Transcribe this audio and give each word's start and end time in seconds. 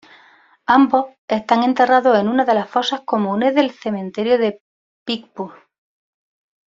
Ambos 0.65 1.15
están 1.27 1.61
enterrados 1.61 2.17
en 2.17 2.27
una 2.27 2.43
de 2.43 2.55
las 2.55 2.67
fosas 2.67 3.01
comunes 3.01 3.53
del 3.53 3.69
cementerio 3.69 4.39
de 4.39 4.59
Picpus. 5.05 5.53